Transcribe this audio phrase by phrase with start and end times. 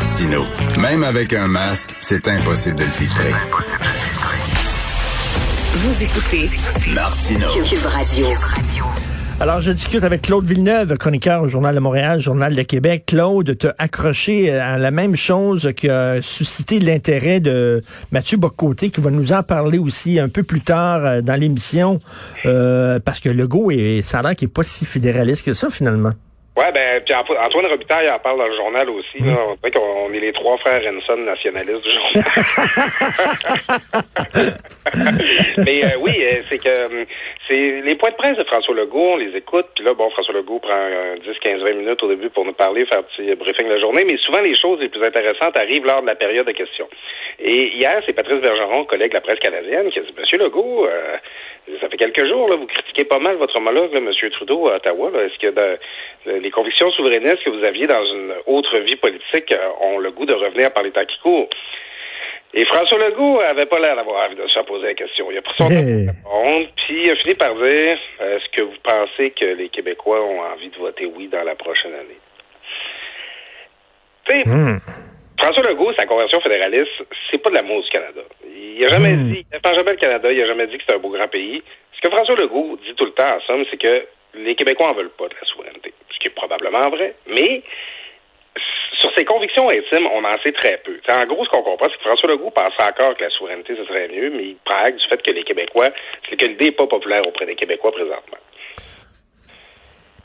[0.00, 0.44] Martino.
[0.80, 3.32] Même avec un masque, c'est impossible de le filtrer.
[5.74, 6.48] Vous écoutez
[6.94, 7.46] Martino.
[7.68, 8.26] Cube Radio.
[9.40, 13.04] Alors, je discute avec Claude Villeneuve, chroniqueur au Journal de Montréal, Journal de Québec.
[13.08, 19.02] Claude, t'as accroché à la même chose qui a suscité l'intérêt de Mathieu Bocoté, qui
[19.02, 22.00] va nous en parler aussi un peu plus tard euh, dans l'émission,
[22.46, 25.68] euh, parce que Legault, est, ça a l'air qu'il n'est pas si fédéraliste que ça,
[25.68, 26.14] finalement.
[26.60, 29.18] Ouais, ben, puis Anto- Antoine Robitaille en parle dans le journal aussi.
[29.20, 29.36] Là.
[29.48, 32.24] On dirait qu'on est les trois frères Henson nationalistes du journal.
[35.58, 37.04] Mais euh, oui, euh, c'est que euh,
[37.48, 40.34] c'est les points de presse de François Legault, on les écoute, puis là, bon, François
[40.34, 43.34] Legault prend euh, 10, 15, 20 minutes au début pour nous parler, faire un petit
[43.36, 46.14] briefing de la journée, mais souvent les choses les plus intéressantes arrivent lors de la
[46.14, 46.88] période de questions.
[47.38, 50.86] Et hier, c'est Patrice Bergeron, collègue de la presse canadienne, qui a dit, Monsieur Legault,
[50.86, 51.16] euh,
[51.80, 54.10] ça fait quelques jours, là, vous critiquez pas mal votre homologue, là, M.
[54.32, 55.10] Trudeau, à Ottawa.
[55.24, 55.78] Est-ce que de-
[56.26, 60.10] de- les convictions souverainistes que vous aviez dans une autre vie politique euh, ont le
[60.10, 61.48] goût de revenir par les temps qui courent?
[62.52, 65.30] Et François Legault avait pas l'air d'avoir envie de se faire poser la question.
[65.30, 66.08] Il a pris son temps Hey.
[66.08, 70.40] répondre, puis il a fini par dire Est-ce que vous pensez que les Québécois ont
[70.42, 72.18] envie de voter oui dans la prochaine année?
[74.28, 74.42] Sais,
[75.38, 76.90] François Legault, sa conversion fédéraliste,
[77.30, 78.20] c'est pas de l'amour du Canada.
[78.44, 80.94] Il a jamais dit, il défend jamais le Canada, il a jamais dit que c'est
[80.94, 81.62] un beau grand pays.
[81.92, 84.92] Ce que François Legault dit tout le temps, en somme, c'est que les Québécois en
[84.94, 85.94] veulent pas de la souveraineté.
[86.50, 87.14] Probablement vrai.
[87.28, 87.62] Mais,
[88.98, 90.98] sur ses convictions intimes, on en sait très peu.
[91.08, 93.84] En gros, ce qu'on comprend, c'est que François Legault pensait encore que la souveraineté, ce
[93.84, 95.90] serait mieux, mais il acte du fait que les Québécois,
[96.28, 98.38] c'est l'idée n'est pas populaire auprès des Québécois présentement.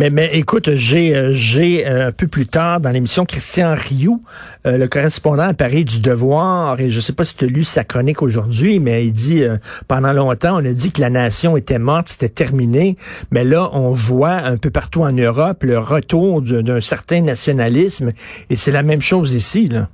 [0.00, 4.22] Mais, mais écoute, j'ai euh, euh, un peu plus tard dans l'émission Christian Rioux,
[4.64, 7.64] euh, le correspondant à Paris du Devoir, et je sais pas si tu as lu
[7.64, 9.42] sa chronique aujourd'hui, mais il dit
[9.88, 12.96] pendant longtemps, on a dit que la nation était morte, c'était terminé,
[13.30, 18.12] mais là, on voit un peu partout en Europe le retour du- d'un certain nationalisme,
[18.48, 19.90] et c'est la même chose ici, là.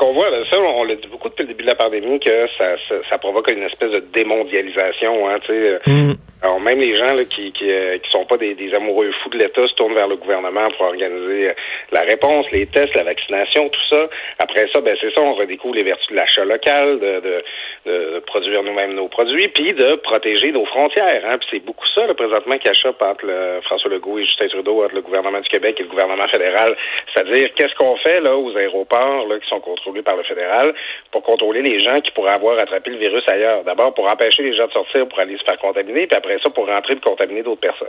[0.00, 2.76] Qu'on voit, ça, on l'a dit beaucoup depuis le début de la pandémie, que ça,
[2.88, 5.78] ça, ça provoque une espèce de démondialisation, hein, tu sais.
[5.86, 6.14] euh, Mm.
[6.42, 9.28] Alors, même les gens là, qui, qui, euh, qui sont pas des, des amoureux fous
[9.28, 11.54] de l'État se tournent vers le gouvernement pour organiser euh,
[11.92, 14.08] la réponse, les tests, la vaccination, tout ça.
[14.38, 17.44] Après ça, ben c'est ça, on redécouvre les vertus de l'achat local, de, de,
[17.84, 21.22] de, produire nous-mêmes nos produits, puis de protéger nos frontières.
[21.26, 21.36] Hein.
[21.38, 24.82] Puis c'est beaucoup ça, là, présentement, qui achoppe entre le, François Legault et Justin Trudeau,
[24.82, 26.74] entre le gouvernement du Québec et le gouvernement fédéral.
[27.12, 30.74] C'est-à-dire, qu'est-ce qu'on fait là aux aéroports là, qui sont contrôlés par le fédéral
[31.10, 33.64] pour contrôler les gens qui pourraient avoir attrapé le virus ailleurs?
[33.64, 36.50] D'abord, pour empêcher les gens de sortir pour aller se faire contaminer, puis après ça,
[36.50, 37.88] pour rentrer de contaminer d'autres personnes.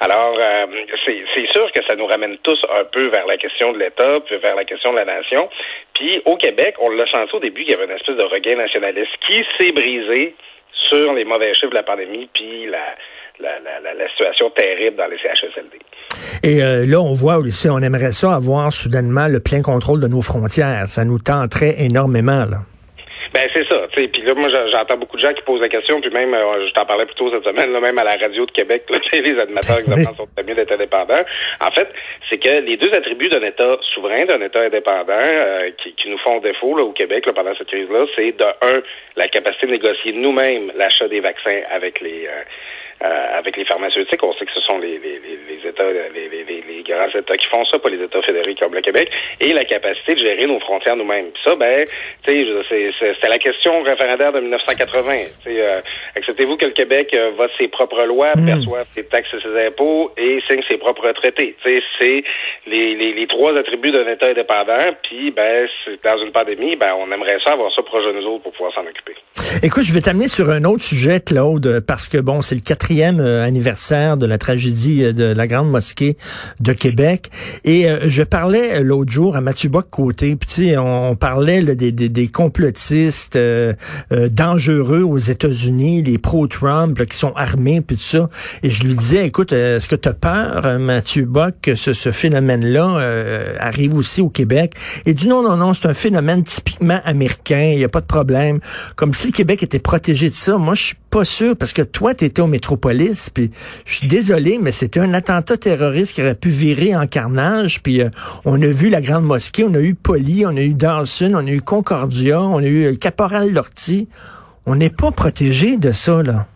[0.00, 0.66] Alors, euh,
[1.04, 4.36] c'est sûr que ça nous ramène tous un peu vers la question de l'État, puis
[4.36, 5.48] vers la question de la nation.
[5.94, 8.56] Puis au Québec, on l'a senti au début qu'il y avait une espèce de regain
[8.56, 10.34] nationaliste qui s'est brisé
[10.88, 12.94] sur les mauvais chiffres de la pandémie, puis la,
[13.40, 15.78] la, la, la, la situation terrible dans les CHSLD.
[16.42, 20.08] Et euh, là, on voit aussi, on aimerait ça avoir soudainement le plein contrôle de
[20.08, 20.86] nos frontières.
[20.86, 22.58] Ça nous tenterait énormément, là.
[23.34, 24.08] Ben c'est ça, tu sais.
[24.08, 26.68] Puis là, moi, j'en- j'entends beaucoup de gens qui posent la question, puis même, euh,
[26.68, 28.98] je t'en parlais plus tôt cette semaine, là, même à la radio de Québec, là,
[29.12, 31.22] les animateurs exactement sont mieux d'être indépendants.
[31.60, 31.88] En fait,
[32.30, 36.18] c'est que les deux attributs d'un État souverain, d'un État indépendant, euh, qui, qui nous
[36.18, 38.80] font défaut là, au Québec là, pendant cette crise-là, c'est de un
[39.16, 42.42] la capacité de négocier nous-mêmes l'achat des vaccins avec les euh,
[43.02, 44.22] euh, avec les pharmaceutiques.
[44.22, 47.62] On sait que ce sont les, les, les, les États, les, grands États qui font
[47.66, 50.96] ça, pas les États fédérés comme le Québec, et la capacité de gérer nos frontières
[50.96, 51.26] nous-mêmes.
[51.26, 51.84] Puis ça, ben,
[52.24, 55.12] c'était la question référendaire de 1980.
[55.44, 55.80] Tu sais, euh,
[56.16, 60.10] acceptez-vous que le Québec euh, vote ses propres lois, perçoit ses taxes et ses impôts
[60.16, 61.54] et signe ses propres traités.
[61.62, 62.24] C'est
[62.66, 64.94] les, trois attributs d'un État indépendant.
[65.02, 65.68] Puis, ben,
[66.02, 68.72] dans une pandémie, ben, on aimerait ça avoir ça proche de nous autres pour pouvoir
[68.72, 69.16] s'en occuper.
[69.62, 72.85] Écoute, je vais t'amener sur un autre sujet, Claude, parce que bon, c'est le quatrième
[72.90, 76.16] euh, anniversaire de la tragédie euh, de la Grande Mosquée
[76.60, 77.30] de Québec.
[77.64, 81.60] Et euh, je parlais euh, l'autre jour à Mathieu Bock côté, puis on, on parlait
[81.60, 83.72] là, des, des, des complotistes euh,
[84.12, 88.28] euh, dangereux aux États-Unis, les pro-Trump qui sont armés, puis tout ça.
[88.62, 92.10] Et je lui disais, écoute, est-ce que tu as peur, Mathieu Bock, que ce, ce
[92.10, 94.74] phénomène-là arrive aussi au Québec?
[95.06, 98.06] Et dit non, non, non, c'est un phénomène typiquement américain, il n'y a pas de
[98.06, 98.60] problème.
[98.94, 100.58] Comme si le Québec était protégé de ça.
[100.58, 103.50] Moi, je suis pas sûr, parce que toi, tu étais au Métropolis, puis
[103.86, 108.02] je suis désolé, mais c'était un attentat terroriste qui aurait pu virer en carnage, puis
[108.44, 111.46] on a vu la Grande Mosquée, on a eu Poli, on a eu Dawson, on
[111.46, 114.08] a eu Concordia, on a eu Caporal Lortie.
[114.66, 116.46] On n'est pas protégé de ça, là.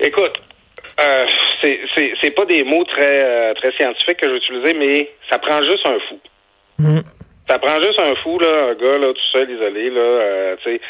[0.00, 0.32] Écoute,
[1.00, 1.26] euh,
[1.62, 5.62] c'est pas des mots très, euh, très scientifiques que je vais utiliser, mais ça prend
[5.62, 6.18] juste un fou.
[6.78, 7.00] Hmm.
[7.50, 10.70] Ça prend juste un fou, là, un gars là, tout seul, isolé, là, euh, tu
[10.70, 10.80] sais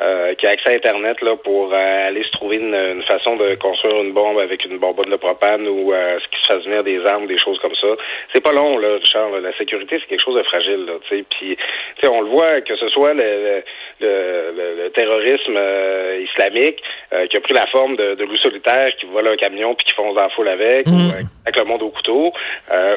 [0.00, 3.56] euh, qui a accès à Internet là, pour euh, aller se trouver une, façon de
[3.56, 6.84] construire une bombe avec une bonbonne de propane ou euh, ce qui se fasse venir
[6.84, 7.88] des armes, des choses comme ça.
[8.32, 9.30] C'est pas long, là, Richard.
[9.40, 10.86] La sécurité, c'est quelque chose de fragile.
[10.86, 11.56] Là, puis
[12.08, 13.64] on le voit, que ce soit le,
[14.00, 15.58] le, le, terrorisme
[16.22, 16.80] islamique
[17.30, 19.94] qui a pris la forme de, de loups solitaires qui volent un camion puis qui
[19.94, 21.12] fonce dans la foule avec, ou mm.
[21.44, 22.32] avec le monde au couteau,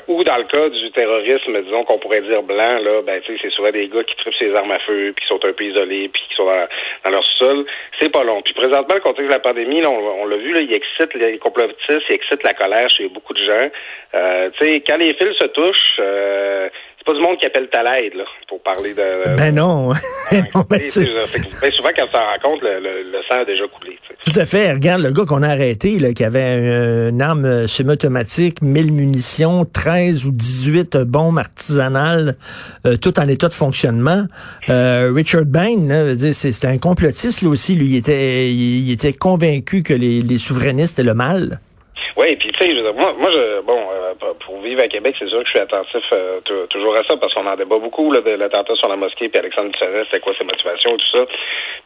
[0.08, 3.72] ou dans le cas du terrorisme, disons qu'on pourrait dire blanc, là, ben c'est souvent
[3.72, 6.22] des gars qui tripent ses armes à feu, puis qui sont un peu isolés, puis
[6.30, 6.68] qui sont dans,
[7.06, 7.66] dans leur sol,
[8.00, 8.42] c'est pas long.
[8.42, 12.04] Puis présentement, le contexte de la pandémie, on, l'a vu, là, il excite les complotistes,
[12.10, 13.70] il excite la colère chez beaucoup de gens.
[14.14, 16.70] Euh, tu sais, quand les fils se touchent, euh,
[17.02, 19.36] c'est pas du monde qui appelle ta l'aide, là, pour parler de.
[19.36, 19.90] Ben non.
[20.32, 23.98] non ben souvent, quand tu t'en rends compte, le, sang a déjà coulé.
[24.24, 24.72] Tout à fait.
[24.72, 29.66] Regarde le gars qu'on a arrêté, là, qui avait une arme euh, semi-automatique, 1000 munitions,
[29.66, 32.36] 13 ou 18 bombes artisanales,
[32.86, 34.26] euh, tout en état de fonctionnement.
[34.70, 37.74] Euh, Richard Bain, c'est un complotiste, là aussi.
[37.74, 41.60] Lui, il était, il, était convaincu que les, les souverainistes étaient le mal.
[42.18, 44.14] Oui, puis tu sais, moi, moi, je, bon, euh,
[44.46, 47.34] pour vivre à Québec, c'est sûr que je suis attentif euh, toujours à ça parce
[47.34, 50.34] qu'on en débat beaucoup là, de l'attentat sur la mosquée, puis Alexandre Bissonnette, c'était quoi
[50.38, 51.26] ses motivations, tout ça.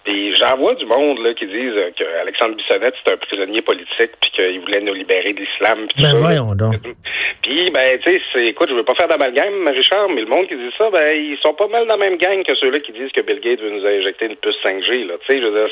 [0.04, 3.62] Puis j'en vois du monde là qui disent euh, que Alexandre Bissonnette c'est un prisonnier
[3.62, 5.88] politique, puis qu'il voulait nous libérer de l'islam.
[5.98, 6.76] Ben ça, voyons donc.
[7.44, 10.56] Puis ben tu sais, écoute, je veux pas faire d'amalgame, Richard, mais le monde qui
[10.56, 13.12] dit ça, ben ils sont pas mal dans la même gang que ceux-là qui disent
[13.12, 15.06] que Bill Gates veut nous injecter une puce 5G.
[15.06, 15.70] Là, tu sais, je veux dire,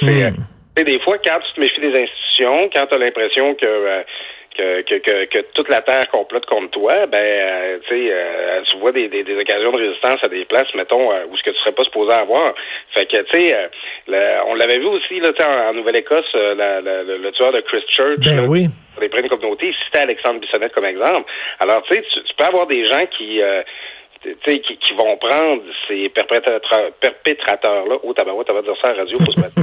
[0.75, 0.85] c'est hmm.
[0.85, 4.03] des fois quand tu te méfies des institutions, quand tu as l'impression que
[4.53, 8.77] que, que, que, toute la terre complote contre toi, ben, euh, tu sais, euh, tu
[8.77, 11.57] vois des, des, occasions de résistance à des places, mettons, euh, où ce que tu
[11.59, 12.53] serais pas supposé avoir.
[12.93, 13.69] Fait que, tu sais,
[14.47, 18.19] on l'avait vu aussi là, en, en Nouvelle-Écosse, le, tueur de Christchurch.
[18.19, 18.67] Ben oui.
[19.01, 21.29] Les premières communautés, c'était Alexandre Bissonnette comme exemple.
[21.59, 23.41] Alors, tu sais, tu peux avoir des gens qui
[24.45, 29.17] qui, qui, vont prendre ces perpétrateurs-là, oh tabarouette, tu vas dire ça à la radio,
[29.19, 29.55] faut se mettre,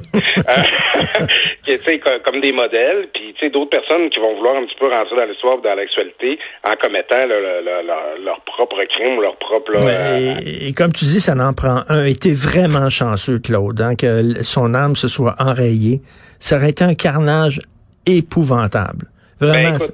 [1.68, 5.24] euh, comme des modèles, puis d'autres personnes qui vont vouloir un petit peu rentrer dans
[5.24, 9.72] l'histoire dans l'actualité en commettant leur propre crime, leur propre...
[9.76, 12.04] Euh, et, comme tu dis, ça n'en prend un.
[12.04, 16.00] Et t'es vraiment chanceux, Claude, hein, que son âme se soit enrayée.
[16.38, 17.60] Ça aurait été un carnage
[18.06, 19.06] épouvantable.
[19.40, 19.78] Vraiment.
[19.78, 19.86] Ben,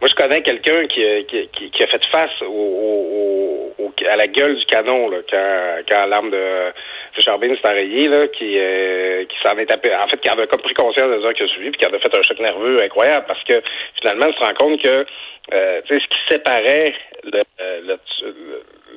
[0.00, 4.56] moi, je connais quelqu'un qui, qui, qui, a fait face au, au, à la gueule
[4.56, 6.72] du canon là, quand, quand l'arme de,
[7.16, 10.46] de Charbine s'est enrayée, là, qui, euh, qui s'en est tapé, en fait, qui avait
[10.46, 12.82] comme pris conscience des heures qui a suivi, puis qui avait fait un choc nerveux
[12.82, 13.60] incroyable, parce que
[14.00, 15.04] finalement, on se rend compte que
[15.52, 16.94] euh, ce qui séparait
[17.24, 17.98] le, le,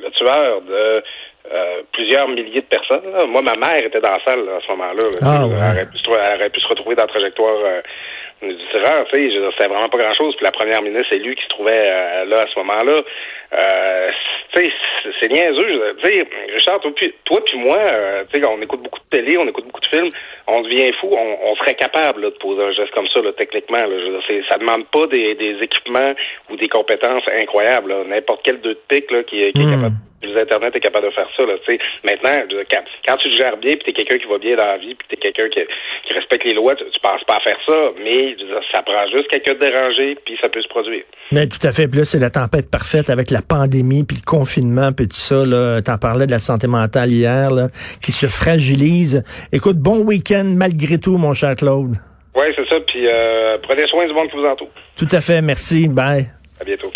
[0.02, 1.04] le, tueur de
[1.52, 3.04] euh, plusieurs milliers de personnes.
[3.28, 5.04] Moi, ma mère était dans la salle à ce moment-là.
[5.22, 7.82] Ah, elle, aurait pu, elle, aurait pu, se retrouver dans la trajectoire euh,
[8.72, 9.06] tireur.
[9.12, 10.36] Tu sais, c'était vraiment pas grand-chose.
[10.36, 13.02] Puis la première ministre, c'est lui qui se trouvait euh, là à ce moment-là.
[13.54, 14.08] Euh,
[14.54, 14.72] tu sais,
[15.20, 15.96] c'est niaiseux.
[16.04, 19.18] Tu sais, Richard, toi puis, toi puis moi, euh, tu sais, on écoute beaucoup de
[19.18, 20.10] télé, on écoute beaucoup de films,
[20.48, 21.10] on devient fou.
[21.12, 23.78] On, on serait capable là, de poser un geste comme ça, là, techniquement.
[23.78, 26.14] Là, je, ça demande pas des, des équipements
[26.50, 27.94] ou des compétences incroyables.
[28.08, 29.72] N'importe quel deux de pique là, qui, qui est hmm.
[29.72, 29.96] capable
[30.36, 31.44] Internet est capable de faire ça.
[31.44, 31.56] Là,
[32.04, 34.96] maintenant, quand, tu te gères bien, puis t'es quelqu'un qui va bien dans la vie,
[34.96, 35.62] puis t'es quelqu'un qui,
[36.08, 38.36] qui, respecte les lois, tu, tu penses pas à faire ça, mais
[38.72, 41.04] ça prend juste quelqu'un de dérangé, puis ça peut se produire.
[41.32, 41.88] Mais tout à fait.
[41.88, 45.46] Puis là, c'est la tempête parfaite avec la pandémie, puis le confinement, puis tout ça.
[45.46, 47.68] Là, t'en parlais de la santé mentale hier, là,
[48.02, 49.24] qui se fragilise.
[49.52, 51.96] Écoute, bon week-end malgré tout, mon cher Claude.
[52.36, 52.80] Oui, c'est ça.
[52.82, 54.70] Puis euh, prenez soin du monde qui vous entoure.
[54.98, 55.42] Tout à fait.
[55.42, 55.88] Merci.
[55.88, 56.26] Bye.
[56.60, 56.92] À bientôt.